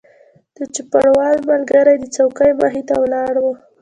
[0.55, 3.45] د چوپړوال ملګری د څوکۍ مخې ته ولاړ و.